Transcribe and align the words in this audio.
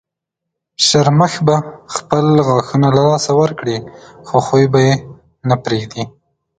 شرمښ 0.85 1.33
به 1.47 1.55
خپل 1.95 2.25
غاښونه 2.47 2.87
له 2.95 3.01
لاسه 3.09 3.31
ورکړي 3.41 3.77
خو 4.27 4.37
خوی 4.47 4.65
به 4.71 4.79
یې 4.87 4.93
نه 5.49 5.55
پرېږدي. 5.63 6.03